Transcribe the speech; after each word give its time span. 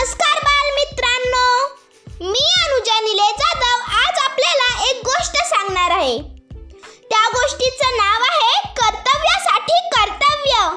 नमस्कार 0.00 0.38
बालमित्रांनो. 0.44 1.46
मी 2.20 2.44
अनुजा 2.64 3.00
निले 3.00 3.32
जाधव 3.38 3.80
आज 3.96 4.18
आपल्याला 4.18 4.90
एक 4.90 5.00
गोष्ट 5.04 5.36
सांगणार 5.44 5.90
आहे. 5.90 6.18
त्या 7.10 7.28
गोष्टीचं 7.34 7.96
नाव 7.96 8.22
आहे 8.22 8.62
कर्तव्यासाठी 8.76 9.72
कर्तव्य. 9.72 10.76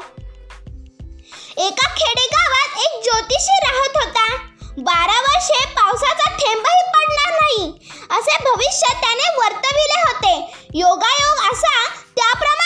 एका 1.57 1.87
खेडेगावात 1.97 2.77
एक 2.77 3.03
ज्योतिषी 3.03 3.59
राहत 3.63 3.97
होता. 3.97 4.35
बारा 4.77 5.21
वर्षे 5.21 5.65
पावसाचा 5.65 6.29
थेंबही 6.29 6.83
पडणार 6.95 7.31
नाही. 7.41 7.89
असे 8.11 8.43
भविष्य 8.43 8.87
त्याने 9.01 9.29
वर्तविले 9.37 10.01
होते. 10.01 10.57
योगायोग 10.73 11.53
असा 11.53 11.87
त्याप्रमाणे 12.15 12.62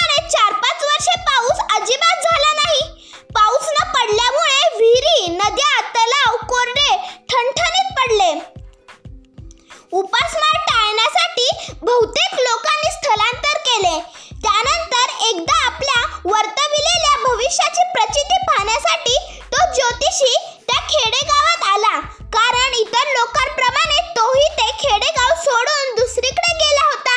बहुतेक 11.88 12.40
लोकांनी 12.40 12.90
स्थलांतर 12.92 13.58
केले. 13.58 14.00
त्यानंतर 14.32 15.26
एकदा 15.26 15.66
आपल्या 15.66 16.02
वर्तविलेल्या 16.26 17.14
भविष्याची 17.28 17.84
प्रचिती 17.94 18.38
पाहण्यासाठी 18.48 19.16
तो 19.54 19.74
ज्योतिषी 19.74 20.34
त्या 20.68 20.82
खेडेगावात 20.90 21.64
आला. 21.76 22.00
कारण 22.34 22.74
इतर 22.74 23.08
लोकांप्रमाणे 23.08 24.02
तोही 24.16 24.48
ते 24.58 24.72
खेडेगाव 24.80 25.36
सोडून 25.36 25.96
दुसरीकडे 25.96 26.54
गेला 26.54 26.86
होता. 26.86 27.16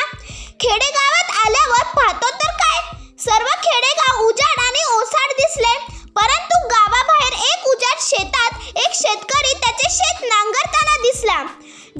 खेडेगावात 0.60 1.46
आल्यावर 1.46 1.84
पाहतो 1.96 2.30
तर 2.30 2.52
काय? 2.52 2.78
सर्व 3.18 3.46
खेडेगाव 3.46 4.22
उजाड 4.24 4.60
आणि 4.60 4.84
ओसाड 4.92 5.32
दिसले. 5.32 5.74
परंतु 6.16 6.68
गावाबाहेर 6.68 7.32
एक 7.32 7.68
उजाड 7.68 7.98
शेतात 8.00 8.78
एक 8.78 8.94
शेतकरी 8.94 9.54
त्याचे 9.54 9.90
शेत 9.90 10.22
नांगरताना 10.22 10.96
दिसला. 11.02 11.44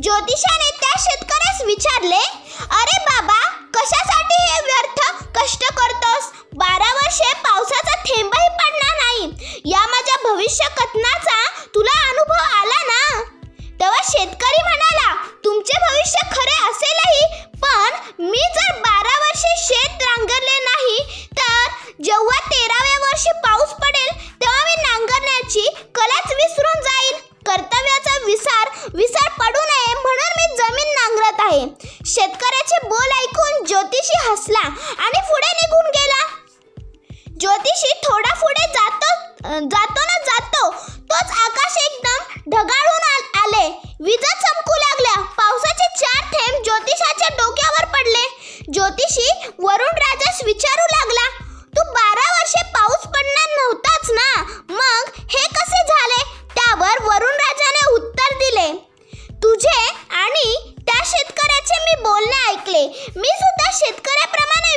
ज्योतिषाने 0.03 0.71
त्या 0.81 0.99
शेतकऱ्यास 0.99 1.63
विचारले 1.67 2.40
भविष्य 10.51 10.69
कथनाचा 10.79 11.35
तुला 11.75 11.93
अनुभव 12.05 12.39
आला 12.55 12.79
ना? 12.85 13.03
तेव्हा 13.81 14.01
शेतकरी 14.05 14.63
म्हणाला 14.63 15.13
तुमचे 15.45 15.77
भविष्य 15.83 16.23
खरे 16.31 16.55
असेलही 16.69 17.45
पण 17.63 18.25
मी 18.25 18.41
जर 18.57 18.81
बारा 18.87 19.13
वर्षे 19.21 19.55
शेत 19.59 20.03
नांगरले 20.03 20.59
नाही 20.65 20.99
तर 21.39 21.69
जेव्हा 22.05 22.39
तेराव्या 22.47 22.99
वर्षी 23.05 23.37
पाऊस 23.45 23.75
पडेल 23.83 24.11
तेव्हा 24.41 24.65
मी 24.65 24.75
नांगरण्याची 24.83 25.67
कलाच 25.95 26.33
विसरून 26.41 26.83
जाईल. 26.89 27.15
कर्तव्याचा 27.47 28.19
विसार 28.27 28.71
विसार 28.95 29.29
पडू 29.39 29.65
नये 29.71 29.95
म्हणून 30.03 30.37
मी 30.37 30.47
जमीन 30.57 30.93
नांगरत 30.95 31.41
आहे. 31.47 31.65
शेतकऱ्याचे 32.07 32.87
बोल 32.89 33.19
ऐकून 33.21 33.65
ज्योतिषी 33.67 34.19
हसला 34.29 34.67
आणि 34.99 35.27
पुढे 35.31 35.53
निघून 35.63 35.91
गेला. 35.99 36.23
ज्योतिषी 37.41 37.99
थोडा 38.05 38.35
पुढे 38.35 38.67
जातो 38.75 39.19
जात 39.43 39.90
ज्योतिषी 48.81 49.29
वरुण 49.59 49.97
राजास 49.97 50.39
विचारू 50.45 50.85
लागला 50.91 51.25
तू 51.77 51.83
बारा 51.95 52.29
वर्षे 52.35 52.63
पाऊस 52.77 53.03
पडणार 53.15 53.49
नव्हताच 53.57 54.11
ना? 54.11 54.29
मग 54.71 55.11
हे 55.35 55.43
कसे 55.57 55.83
झाले? 55.89 56.23
त्यावर 56.55 57.03
वरुण 57.03 57.35
राजाने 57.41 57.83
उत्तर 57.95 58.37
दिले 58.43 58.67
तुझे 59.43 59.83
आणि 60.21 60.47
त्या 60.87 61.03
शेतकऱ्याचे 61.05 61.79
मी 61.85 62.01
बोलणे 62.03 62.41
ऐकले. 62.49 62.87
मी 63.17 63.29
सुद्धा 63.43 63.71
शेतकऱ्याप्रमाणे 63.75 64.70